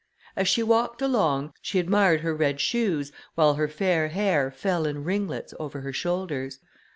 As 0.35 0.47
she 0.47 0.63
walked 0.63 0.99
along, 1.03 1.53
she 1.61 1.77
admired 1.77 2.21
her 2.21 2.33
red 2.35 2.59
shoes, 2.59 3.11
while 3.35 3.53
her 3.53 3.67
fair 3.67 4.07
hair 4.07 4.49
fell 4.49 4.87
in 4.87 5.03
ringlets 5.03 5.53
over 5.59 5.81
her 5.81 5.93
shoulders. 5.93 6.57